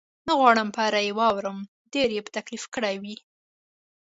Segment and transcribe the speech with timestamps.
[0.27, 1.59] نه غواړم په اړه یې واورم،
[1.93, 3.15] ډېر یې په تکلیف کړی وې؟